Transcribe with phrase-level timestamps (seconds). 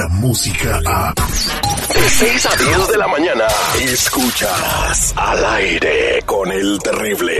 [0.00, 1.12] la música a...
[1.92, 3.44] De 6 a 10 de la mañana,
[3.82, 7.34] escuchas al aire con el terrible.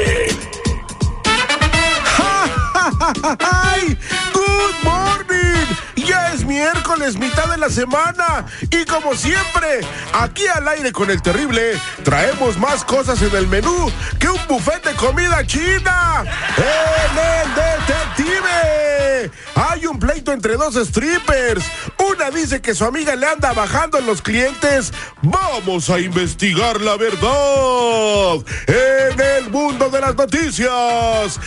[3.38, 3.96] ¡Ay!
[4.34, 5.66] ¡Good morning!
[5.96, 8.44] Ya es miércoles, mitad de la semana.
[8.70, 9.80] Y como siempre,
[10.12, 14.84] aquí al aire con el terrible, traemos más cosas en el menú que un buffet
[14.84, 16.24] de comida china.
[16.58, 19.30] ¡En el detective!
[19.68, 21.62] Hay un pleito entre dos strippers.
[22.10, 24.90] Una dice que su amiga le anda bajando en los clientes.
[25.20, 28.36] Vamos a investigar la verdad.
[28.66, 31.38] En el mundo de las noticias,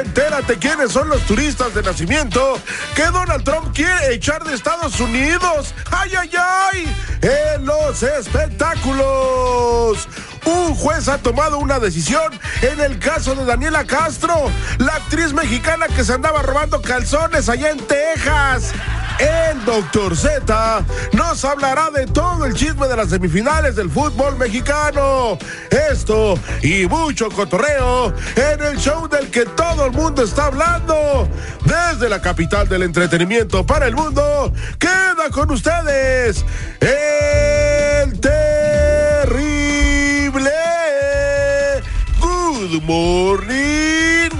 [0.00, 2.58] entérate quiénes son los turistas de nacimiento
[2.96, 5.72] que Donald Trump quiere echar de Estados Unidos.
[5.92, 6.92] ¡Ay, ay, ay!
[7.22, 10.08] En los espectáculos.
[10.44, 15.86] Un juez ha tomado una decisión en el caso de Daniela Castro, la actriz mexicana
[15.88, 18.72] que se andaba robando calzones allá en Texas.
[19.18, 20.82] El Doctor Z
[21.12, 25.36] nos hablará de todo el chisme de las semifinales del fútbol mexicano.
[25.70, 31.28] Esto y mucho cotorreo en el show del que todo el mundo está hablando.
[31.64, 36.42] Desde la capital del entretenimiento para el mundo, queda con ustedes
[36.80, 38.69] el terrible.
[42.90, 44.30] Morning.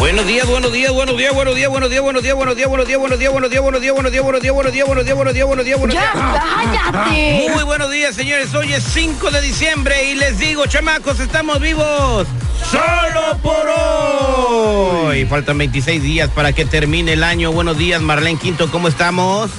[0.00, 2.88] Buenos días, buenos días, buenos días, buenos días, buenos días, buenos días, buenos días, buenos
[2.88, 5.16] días, buenos días, buenos días, buenos días, buenos días, buenos días, buenos días, buenos días,
[5.16, 6.14] buenos días, buenos días, buenos días.
[6.14, 7.48] ¡Ya cállate!
[7.54, 8.52] Muy buenos días, señores.
[8.54, 12.26] Hoy es 5 de diciembre y les digo, chamacos, estamos vivos
[12.72, 15.24] solo por hoy.
[15.26, 17.52] Faltan 26 días para que termine el año.
[17.52, 19.50] Buenos días, Marlene Quinto, ¿cómo estamos?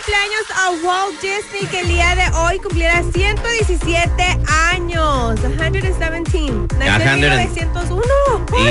[0.00, 4.22] Cumpleaños a Walt Disney que el día de hoy cumpliera 117
[4.72, 5.38] años.
[5.40, 6.76] 117.
[6.78, 8.02] Nació en 1901.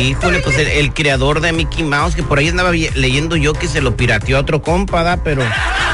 [0.01, 3.67] Híjole, pues el, el creador de Mickey Mouse, que por ahí andaba leyendo yo que
[3.67, 5.17] se lo pirateó a otro compa, ¿da?
[5.23, 5.88] pero ¿A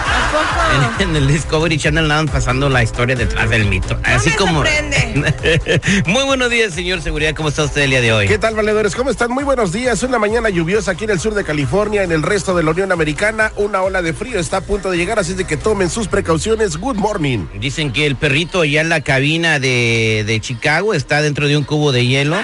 [0.75, 3.99] en, en el Discovery Channel andaban pasando la historia detrás del mito.
[4.03, 4.65] Así me como.
[4.65, 5.81] sorprende.
[6.05, 7.33] Muy buenos días, señor Seguridad.
[7.35, 8.27] ¿Cómo está usted el día de hoy?
[8.27, 8.95] ¿Qué tal, valedores?
[8.95, 9.31] ¿Cómo están?
[9.31, 10.03] Muy buenos días.
[10.03, 12.91] Una mañana lluviosa aquí en el sur de California, en el resto de la Unión
[12.91, 13.51] Americana.
[13.55, 16.07] Una ola de frío está a punto de llegar, así es de que tomen sus
[16.07, 16.77] precauciones.
[16.77, 17.47] Good morning.
[17.59, 21.63] Dicen que el perrito allá en la cabina de, de Chicago está dentro de un
[21.63, 22.37] cubo de hielo.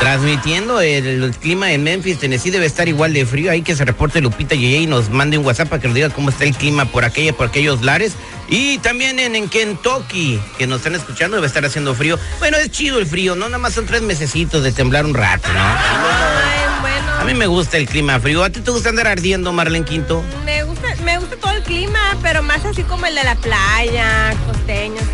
[0.00, 3.50] Transmitiendo el, el clima en Memphis, Tennessee debe estar igual de frío.
[3.50, 6.10] Ahí que se reporte Lupita Yeye y nos mande un WhatsApp para que nos diga
[6.10, 8.14] cómo está el clima por aquella, por aquellos lares.
[8.48, 12.18] Y también en, en Kentucky, que nos están escuchando, debe estar haciendo frío.
[12.38, 13.46] Bueno, es chido el frío, ¿no?
[13.46, 15.60] Nada más son tres mesecitos de temblar un rato, ¿no?
[15.60, 17.12] Ay, bueno.
[17.20, 18.44] A mí me gusta el clima frío.
[18.44, 20.22] ¿A ti te gusta andar ardiendo, Marlene Quinto?
[20.44, 24.34] Me gusta, me gusta todo el clima, pero más así como el de la playa,
[24.46, 25.04] costeños.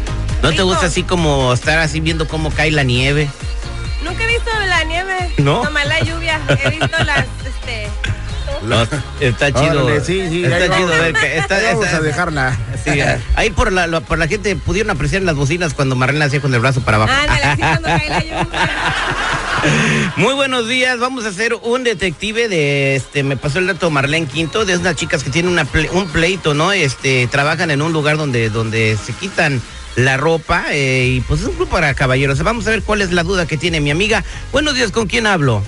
[0.42, 3.28] ¿No te gusta así como estar así viendo cómo cae la nieve?
[4.04, 5.34] Nunca he visto la nieve.
[5.38, 5.62] ¿No?
[5.64, 6.40] Nomás la lluvia.
[6.64, 7.88] He visto las, este.
[8.62, 8.82] No,
[9.20, 9.86] está chido.
[9.86, 10.76] Órale, sí, sí, está vamos.
[10.76, 12.58] chido ver que está, Vamos está- a dejarla.
[12.84, 12.90] sí,
[13.36, 16.52] ahí por la, lo- por la gente pudieron apreciar las bocinas cuando Marlene hacía con
[16.52, 17.12] el brazo para abajo.
[17.12, 18.46] Ándale, así cuando cae la lluvia.
[20.16, 24.26] Muy buenos días, vamos a hacer un detective de este, me pasó el dato Marlene
[24.26, 26.72] Quinto, de unas chicas que tienen una ple- un pleito, ¿no?
[26.72, 29.60] Este, trabajan en un lugar donde, donde se quitan
[30.04, 32.42] la ropa eh, y pues es un grupo para caballeros.
[32.42, 34.24] Vamos a ver cuál es la duda que tiene mi amiga.
[34.52, 35.62] Buenos días, ¿con quién hablo?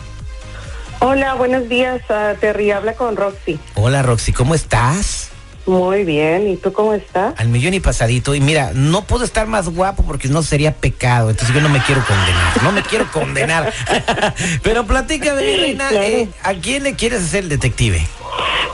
[1.01, 2.71] Hola, buenos días, ah, Terry.
[2.71, 3.59] Habla con Roxy.
[3.75, 5.31] Hola Roxy, ¿cómo estás?
[5.67, 6.49] Muy bien.
[6.49, 7.35] ¿Y tú cómo estás?
[7.39, 8.35] Al millón y pasadito.
[8.35, 11.31] Y mira, no puedo estar más guapo porque no sería pecado.
[11.31, 12.63] Entonces yo no me quiero condenar.
[12.63, 13.73] No me quiero condenar.
[14.63, 16.05] Pero platícame, reina, Claro.
[16.05, 18.05] eh, ¿a quién le quieres hacer el detective?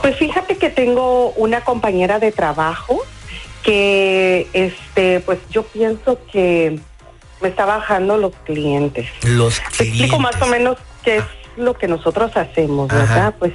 [0.01, 3.03] Pues fíjate que tengo una compañera de trabajo
[3.63, 6.79] que, este, pues yo pienso que
[7.41, 9.07] me está bajando los clientes.
[9.23, 9.87] Los Te clientes.
[9.87, 11.23] explico más o menos qué es
[11.57, 12.99] lo que nosotros hacemos, Ajá.
[12.99, 13.35] ¿verdad?
[13.39, 13.53] Pues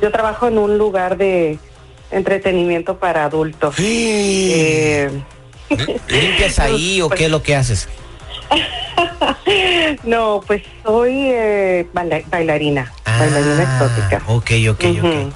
[0.00, 1.58] yo trabajo en un lugar de
[2.10, 3.74] entretenimiento para adultos.
[3.78, 5.10] Eh,
[6.08, 7.88] ¿Limpias ahí o qué es lo que haces?
[10.04, 14.22] no, pues soy eh, baila- bailarina, bailarina exótica.
[14.26, 15.06] Ok, ok, Ujú.
[15.08, 15.34] ok.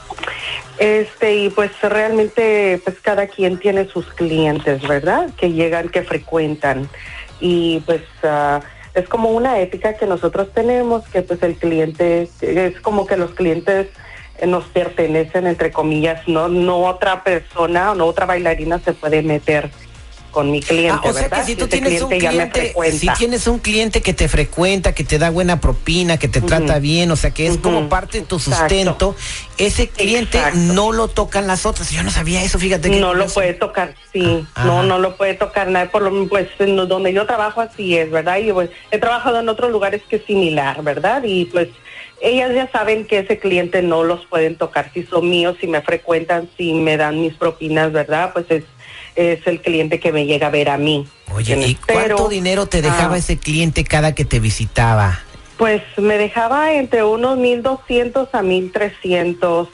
[0.80, 5.28] Este, y pues realmente, pues cada quien tiene sus clientes, ¿verdad?
[5.36, 6.88] Que llegan, que frecuentan.
[7.38, 8.62] Y pues ah,
[8.94, 13.32] es como una ética que nosotros tenemos, que pues el cliente, es como que los
[13.32, 13.88] clientes
[14.46, 19.70] nos pertenecen, entre comillas, no, no otra persona no otra bailarina se puede meter
[20.30, 21.40] con mi cliente, Ah, o sea ¿verdad?
[21.40, 25.04] que si tú ese tienes un cliente si tienes un cliente que te frecuenta, que
[25.04, 28.26] te da buena propina, que te trata bien, o sea que es como parte de
[28.26, 28.60] tu Exacto.
[28.60, 29.16] sustento,
[29.58, 30.58] ese cliente Exacto.
[30.58, 31.90] no lo tocan las otras.
[31.90, 34.86] Yo no sabía eso, fíjate que No lo puede tocar, sí, Ah, no, ajá.
[34.86, 38.38] no lo puede tocar nadie, por lo pues donde yo trabajo así es, ¿verdad?
[38.38, 41.22] Y pues he trabajado en otros lugares que es similar, ¿verdad?
[41.24, 41.68] Y pues
[42.22, 45.80] ellas ya saben que ese cliente no los pueden tocar si son míos, si me
[45.80, 48.32] frecuentan, si me dan mis propinas, ¿verdad?
[48.32, 48.64] Pues es,
[49.20, 51.06] es el cliente que me llega a ver a mí.
[51.32, 53.18] Oye, ¿y cuánto dinero te dejaba ah.
[53.18, 55.20] ese cliente cada que te visitaba?
[55.56, 59.68] Pues me dejaba entre unos 1.200 a 1.300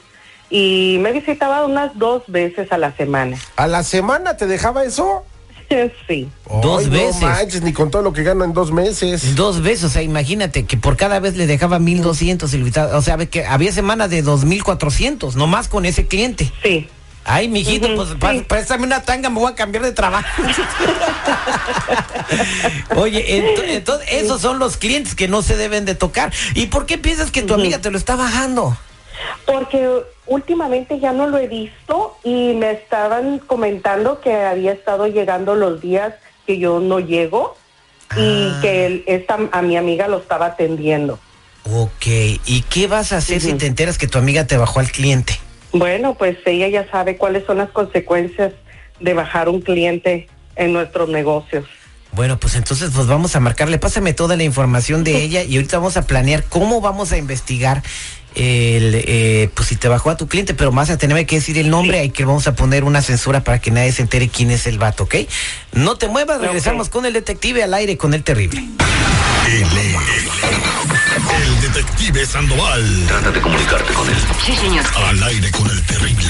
[0.49, 3.37] y me visitaba unas dos veces a la semana.
[3.55, 5.23] ¿A la semana te dejaba eso?
[6.07, 6.29] Sí.
[6.61, 7.21] Dos veces.
[7.21, 9.35] No manches, ni con todo lo que gana en dos meses.
[9.35, 12.53] Dos veces, o sea, imagínate que por cada vez le dejaba 1200
[12.93, 16.49] O sea, que había semanas de 2400, nomás con ese cliente.
[16.63, 16.87] Sí.
[17.29, 20.27] Ay, mijito, pues préstame una tanga, me voy a cambiar de trabajo.
[22.95, 26.31] Oye, entonces esos son los clientes que no se deben de tocar.
[26.55, 28.77] ¿Y por qué piensas que tu amiga te lo está bajando?
[29.45, 29.89] Porque
[30.25, 35.81] últimamente ya no lo he visto y me estaban comentando que había estado llegando los
[35.81, 36.13] días
[36.45, 37.57] que yo no llego
[38.15, 38.59] y ah.
[38.61, 41.19] que esta, a mi amiga lo estaba atendiendo.
[41.73, 42.05] Ok,
[42.45, 45.37] ¿y qué vas a hacer si te enteras que tu amiga te bajó al cliente?
[45.71, 48.53] Bueno, pues ella ya sabe cuáles son las consecuencias
[48.99, 51.65] de bajar un cliente en nuestros negocios.
[52.13, 55.77] Bueno, pues entonces pues vamos a marcarle, pásame toda la información de ella y ahorita
[55.77, 57.83] vamos a planear cómo vamos a investigar
[58.35, 61.57] el, eh, pues si te bajó a tu cliente, pero más a tener que decir
[61.57, 64.51] el nombre, hay que vamos a poner una censura para que nadie se entere quién
[64.51, 65.15] es el vato, ¿ok?
[65.73, 68.63] No te muevas, regresamos con el detective al aire con el terrible.
[69.47, 69.65] El, el,
[72.07, 73.05] Sandoval.
[73.07, 74.15] Trata de comunicarte con él.
[74.45, 74.85] Sí, señor.
[74.95, 76.23] Al aire con el terrible.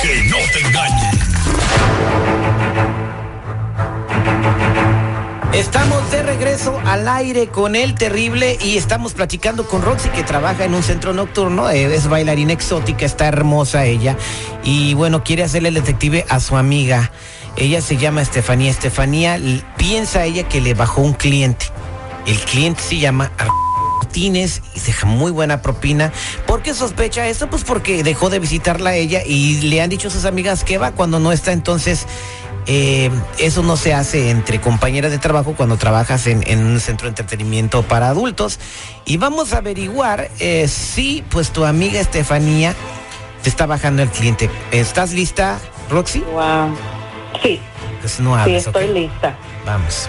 [0.00, 1.10] Que no te engañen.
[5.52, 10.64] Estamos de regreso al aire con el terrible y estamos platicando con Roxy que trabaja
[10.64, 14.16] en un centro nocturno, eh, es bailarina exótica, está hermosa ella
[14.62, 17.10] y bueno, quiere hacerle el detective a su amiga.
[17.56, 18.70] Ella se llama Estefanía.
[18.70, 19.40] Estefanía
[19.76, 21.66] piensa ella que le bajó un cliente.
[22.26, 23.32] El cliente se llama
[24.06, 26.12] Martínez y deja muy buena propina.
[26.46, 27.50] ¿Por qué sospecha esto?
[27.50, 30.78] Pues porque dejó de visitarla a ella y le han dicho a sus amigas que
[30.78, 32.06] va cuando no está entonces
[32.68, 37.10] eh, eso no se hace entre compañeras de trabajo cuando trabajas en, un centro de
[37.10, 38.60] entretenimiento para adultos.
[39.04, 42.74] Y vamos a averiguar eh, si pues tu amiga Estefanía
[43.42, 44.48] te está bajando el cliente.
[44.70, 45.58] ¿Estás lista,
[45.90, 46.20] Roxy?
[46.20, 46.76] Wow.
[47.42, 47.60] Sí.
[48.00, 49.36] Pues no hables, sí, estoy lista.
[49.64, 50.08] Vamos.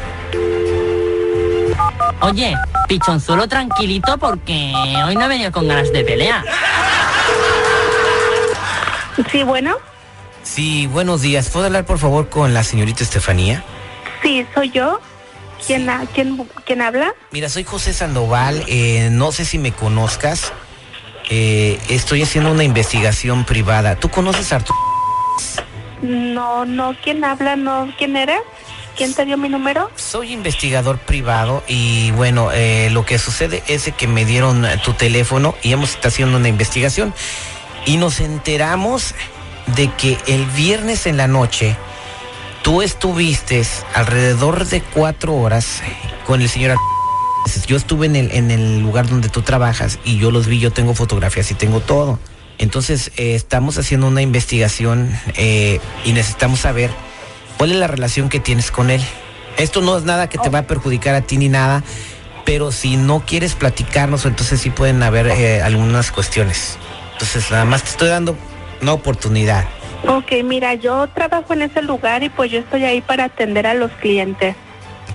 [2.22, 2.56] Oye,
[2.88, 4.74] pichón, solo tranquilito porque
[5.06, 6.44] hoy no he venido con ganas de pelea.
[9.32, 9.76] Sí, bueno.
[10.44, 11.50] Sí, buenos días.
[11.50, 13.64] ¿Puedo hablar por favor con la señorita Estefanía?
[14.22, 15.00] Sí, soy yo.
[15.66, 15.90] ¿Quién,
[16.66, 17.14] quién, habla?
[17.32, 18.64] Mira, soy José Sandoval.
[18.68, 20.54] Eh, no sé si me conozcas.
[21.30, 23.96] Eh, estoy haciendo una investigación privada.
[23.96, 24.80] ¿Tú conoces a Arturo?
[26.02, 26.96] No, no.
[27.04, 27.56] ¿Quién habla?
[27.56, 27.92] No.
[27.98, 28.40] ¿Quién eres?
[28.98, 29.92] ¿Quién te dio mi número?
[29.96, 35.54] Soy investigador privado y bueno, eh, lo que sucede es que me dieron tu teléfono
[35.62, 37.14] y hemos estado haciendo una investigación
[37.86, 39.14] y nos enteramos
[39.76, 41.76] de que el viernes en la noche
[42.64, 43.62] tú estuviste
[43.94, 45.84] alrededor de cuatro horas
[46.26, 46.76] con el señor.
[47.68, 50.72] Yo estuve en el, en el lugar donde tú trabajas y yo los vi, yo
[50.72, 52.18] tengo fotografías y tengo todo.
[52.58, 56.90] Entonces eh, estamos haciendo una investigación eh, y necesitamos saber
[57.58, 59.02] cuál es la relación que tienes con él.
[59.58, 61.84] Esto no es nada que te va a perjudicar a ti ni nada,
[62.46, 66.78] pero si no quieres platicarnos, entonces sí pueden haber eh, algunas cuestiones.
[67.14, 68.38] Entonces nada más te estoy dando
[68.82, 69.66] una oportunidad.
[70.08, 73.74] Ok, mira, yo trabajo en ese lugar y pues yo estoy ahí para atender a
[73.74, 74.56] los clientes.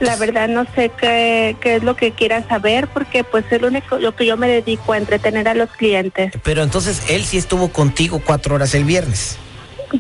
[0.01, 3.69] La verdad no sé qué, qué es lo que quieras saber porque pues es lo
[3.69, 6.33] único lo que yo me dedico a entretener a los clientes.
[6.43, 9.39] Pero entonces él sí estuvo contigo cuatro horas el viernes.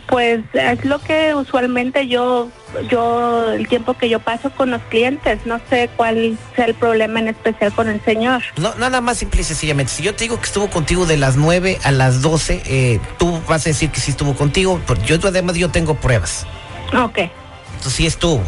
[0.06, 2.48] Pues es lo que usualmente yo,
[2.88, 7.20] yo, el tiempo que yo paso con los clientes, no sé cuál sea el problema
[7.20, 8.42] en especial con el señor.
[8.56, 11.36] No, nada más simple y sencillamente, si yo te digo que estuvo contigo de las
[11.36, 15.16] 9 a las 12, eh, tú vas a decir que sí estuvo contigo, porque yo
[15.22, 16.46] además yo tengo pruebas.
[16.94, 17.18] Ok.
[17.18, 18.42] Entonces sí estuvo.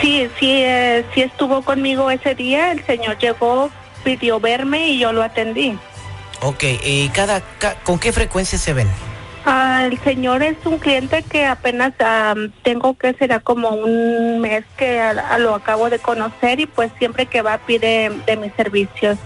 [0.00, 3.70] Sí, sí, eh, sí estuvo conmigo ese día, el señor llegó,
[4.04, 5.78] pidió verme y yo lo atendí.
[6.42, 7.42] Ok, ¿y cada,
[7.84, 8.88] con qué frecuencia se ven?
[9.44, 11.94] Ah, el señor es un cliente que apenas
[12.62, 15.00] tengo que será como un mes que
[15.38, 19.18] lo acabo de conocer y pues siempre que va pide de mis servicios.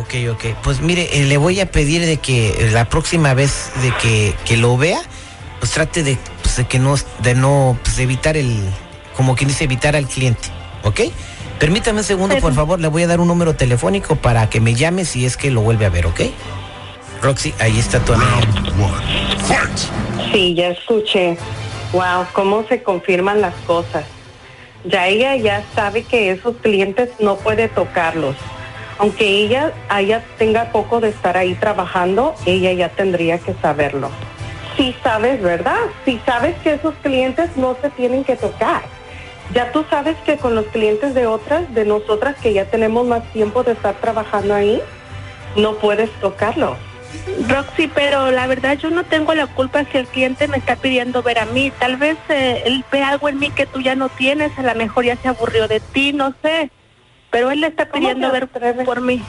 [0.00, 0.56] Ok, ok.
[0.62, 4.56] Pues mire, eh, le voy a pedir de que la próxima vez de que, que
[4.56, 5.00] lo vea,
[5.58, 8.58] pues trate de, pues, de que no, de no, pues evitar el,
[9.16, 10.48] como quien dice, evitar al cliente,
[10.84, 11.00] ¿ok?
[11.58, 14.74] Permítame un segundo, por favor, le voy a dar un número telefónico para que me
[14.74, 16.20] llame si es que lo vuelve a ver, ¿ok?
[17.20, 18.40] Roxy, ahí está tu amiga.
[20.32, 21.36] Sí, ya escuché.
[21.92, 24.04] Wow, cómo se confirman las cosas.
[24.84, 28.36] Ya ella ya sabe que esos clientes no puede tocarlos.
[28.98, 34.10] Aunque ella, ella tenga poco de estar ahí trabajando, ella ya tendría que saberlo.
[34.76, 35.78] Si sabes, ¿verdad?
[36.04, 38.82] Si sabes que esos clientes no se tienen que tocar.
[39.54, 43.24] Ya tú sabes que con los clientes de otras, de nosotras que ya tenemos más
[43.32, 44.82] tiempo de estar trabajando ahí,
[45.56, 46.76] no puedes tocarlo.
[47.48, 51.22] Roxy, pero la verdad yo no tengo la culpa si el cliente me está pidiendo
[51.22, 51.72] ver a mí.
[51.78, 54.74] Tal vez eh, él ve algo en mí que tú ya no tienes, a lo
[54.74, 56.70] mejor ya se aburrió de ti, no sé.
[57.30, 58.48] Pero él le está pidiendo ver
[58.84, 59.22] por mí.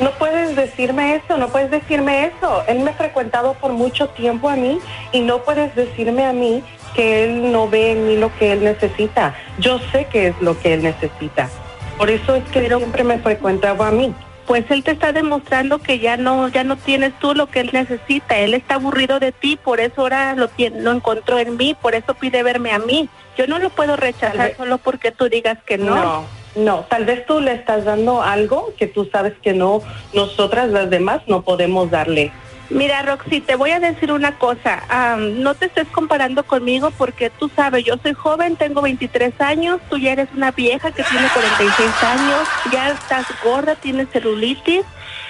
[0.00, 2.64] No puedes decirme eso, no puedes decirme eso.
[2.66, 4.80] Él me ha frecuentado por mucho tiempo a mí
[5.12, 6.64] y no puedes decirme a mí
[6.96, 9.34] que él no ve en mí lo que él necesita.
[9.58, 11.48] Yo sé que es lo que él necesita.
[11.96, 14.12] Por eso es que siempre me frecuentaba a mí
[14.46, 17.70] pues él te está demostrando que ya no ya no tienes tú lo que él
[17.72, 18.38] necesita.
[18.38, 22.14] Él está aburrido de ti, por eso ahora lo lo encontró en mí, por eso
[22.14, 23.08] pide verme a mí.
[23.36, 25.94] Yo no lo puedo rechazar solo porque tú digas que no.
[25.94, 26.24] No,
[26.56, 29.82] no, tal vez tú le estás dando algo que tú sabes que no
[30.12, 32.32] nosotras las demás no podemos darle.
[32.70, 34.82] Mira, Roxy, te voy a decir una cosa.
[35.18, 39.98] no te estés comparando conmigo porque tú sabes, yo soy joven, tengo 23 años, tú
[39.98, 44.84] ya eres una vieja que tiene 46 años, ya estás gorda, tienes celulitis.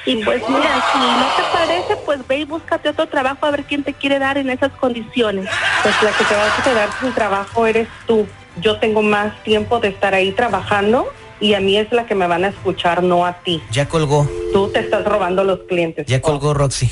[0.07, 3.65] Y pues mira, si no te parece, pues ve y búscate otro trabajo a ver
[3.65, 5.49] quién te quiere dar en esas condiciones.
[5.83, 8.27] Pues la que te va a quedar sin trabajo eres tú.
[8.61, 11.11] Yo tengo más tiempo de estar ahí trabajando
[11.41, 13.63] y a mí es la que me van a escuchar, no a ti.
[13.71, 14.29] Ya colgó.
[14.53, 16.07] Tú te estás robando los clientes.
[16.07, 16.91] Ya colgó Roxy.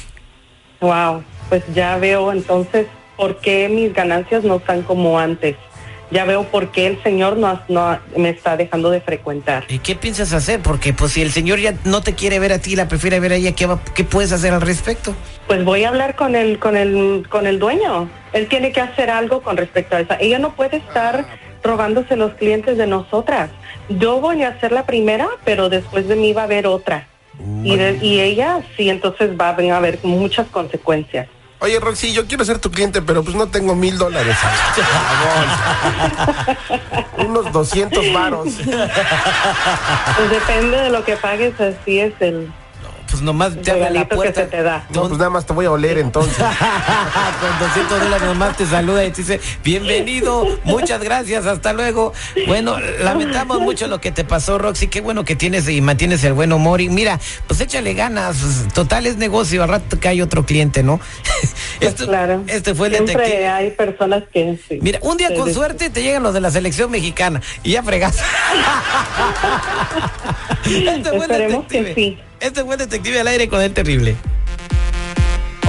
[0.83, 5.57] Wow, pues ya veo entonces por qué mis ganancias no están como antes.
[6.11, 9.65] Ya veo por qué el Señor no, no me está dejando de frecuentar.
[9.69, 10.61] ¿Y qué piensas hacer?
[10.61, 13.33] Porque pues si el Señor ya no te quiere ver a ti, la prefiere ver
[13.33, 15.15] a ella, ¿qué, qué puedes hacer al respecto?
[15.47, 18.11] Pues voy a hablar con el, con el, con el dueño.
[18.33, 20.15] Él tiene que hacer algo con respecto a eso.
[20.19, 21.25] Ella no puede estar
[21.63, 23.51] robándose los clientes de nosotras.
[23.89, 27.07] Yo voy a ser la primera, pero después de mí va a haber otra.
[27.65, 31.29] Y, y ella sí, entonces va a haber muchas consecuencias.
[31.63, 34.37] Oye, Roxy, yo quiero ser tu cliente, pero pues no tengo mil dólares.
[37.19, 38.49] Unos 200 varos.
[38.57, 42.53] Pues depende de lo que pagues, así es el,
[43.13, 44.47] pues nomás te abre la puerta.
[44.47, 44.87] te da.
[44.89, 46.35] No, pues nada más te voy a oler entonces.
[46.39, 52.15] Con 200 dólares nomás te saluda y te dice, bienvenido, muchas gracias, hasta luego.
[52.47, 54.89] Bueno, lamentamos mucho lo que te pasó, Roxy.
[54.89, 56.81] Qué bueno que tienes y mantienes el buen humor.
[56.81, 58.39] Y mira, pues échale ganas.
[58.73, 60.99] Total es negocio, al rato que hay otro cliente, ¿no?
[61.81, 62.45] Esto, claro.
[62.47, 63.49] Este fue el Siempre detective.
[63.49, 64.59] hay personas que.
[64.81, 68.17] Mira, un día con suerte te llegan los de la selección mexicana y ya fregas.
[70.65, 72.19] este fue Esperemos que sí.
[72.43, 74.17] Este fue el detective al aire con el terrible.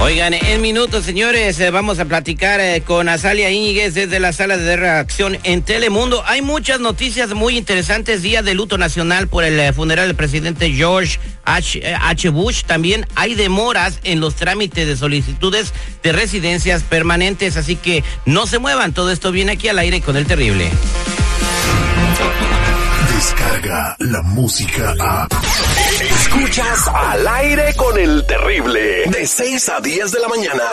[0.00, 4.56] Oigan, en minutos, señores, eh, vamos a platicar eh, con Azalia Íñiguez desde la sala
[4.56, 6.24] de reacción en Telemundo.
[6.26, 8.22] Hay muchas noticias muy interesantes.
[8.22, 11.80] Día de luto nacional por el eh, funeral del presidente George H.
[11.94, 12.28] H.
[12.30, 12.64] Bush.
[12.64, 17.56] También hay demoras en los trámites de solicitudes de residencias permanentes.
[17.56, 18.92] Así que no se muevan.
[18.92, 20.70] Todo esto viene aquí al aire con el terrible.
[23.14, 25.28] Descarga la música a.
[26.34, 29.04] Escuchas al aire con el terrible.
[29.06, 30.64] De 6 a 10 de la mañana.